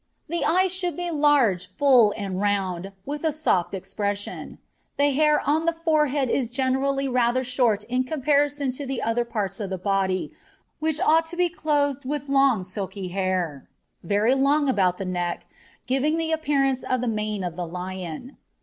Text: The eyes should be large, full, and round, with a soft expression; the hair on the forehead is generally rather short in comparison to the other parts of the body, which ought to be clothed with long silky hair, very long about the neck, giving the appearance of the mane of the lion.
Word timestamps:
The 0.29 0.43
eyes 0.43 0.73
should 0.73 0.97
be 0.97 1.11
large, 1.11 1.67
full, 1.67 2.11
and 2.17 2.41
round, 2.41 2.91
with 3.05 3.23
a 3.23 3.31
soft 3.31 3.75
expression; 3.75 4.57
the 4.97 5.11
hair 5.11 5.39
on 5.47 5.67
the 5.67 5.73
forehead 5.73 6.27
is 6.27 6.49
generally 6.49 7.07
rather 7.07 7.43
short 7.43 7.83
in 7.83 8.03
comparison 8.03 8.71
to 8.71 8.87
the 8.87 9.03
other 9.03 9.23
parts 9.23 9.59
of 9.59 9.69
the 9.69 9.77
body, 9.77 10.31
which 10.79 10.99
ought 10.99 11.27
to 11.27 11.35
be 11.37 11.49
clothed 11.49 12.03
with 12.03 12.29
long 12.29 12.63
silky 12.63 13.09
hair, 13.09 13.69
very 14.01 14.33
long 14.33 14.67
about 14.67 14.97
the 14.97 15.05
neck, 15.05 15.45
giving 15.85 16.17
the 16.17 16.31
appearance 16.31 16.81
of 16.81 17.01
the 17.01 17.07
mane 17.07 17.43
of 17.43 17.55
the 17.55 17.67
lion. 17.67 18.37